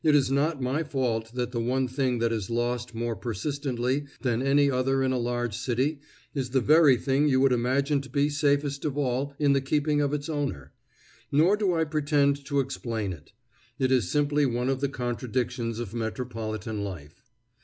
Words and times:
It 0.03 0.15
is 0.15 0.31
not 0.31 0.59
my 0.63 0.81
fault 0.81 1.31
that 1.35 1.51
the 1.51 1.59
one 1.59 1.87
thing 1.87 2.17
that 2.17 2.33
is 2.33 2.49
lost 2.49 2.95
more 2.95 3.15
persistently 3.15 4.05
than 4.21 4.41
any 4.41 4.67
other 4.67 5.03
in 5.03 5.11
a 5.11 5.19
large 5.19 5.55
city 5.55 5.99
is 6.33 6.49
the 6.49 6.59
very 6.59 6.97
thing 6.97 7.27
you 7.27 7.39
would 7.39 7.51
imagine 7.51 8.01
to 8.01 8.09
be 8.09 8.27
safest 8.27 8.83
of 8.83 8.97
all 8.97 9.35
in 9.37 9.53
the 9.53 9.61
keeping 9.61 10.01
of 10.01 10.11
its 10.11 10.27
owner. 10.27 10.73
Nor 11.31 11.55
do 11.55 11.75
I 11.75 11.83
pretend 11.83 12.43
to 12.47 12.61
explain 12.61 13.13
it. 13.13 13.33
It 13.77 13.91
is 13.91 14.09
simply 14.09 14.47
one 14.47 14.69
of 14.69 14.81
the 14.81 14.89
contradictions 14.89 15.77
of 15.77 15.93
metropolitan 15.93 16.83
life. 16.83 17.21